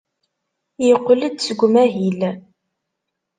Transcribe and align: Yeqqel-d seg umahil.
Yeqqel-d 0.87 1.37
seg 1.41 1.59
umahil. 1.65 2.21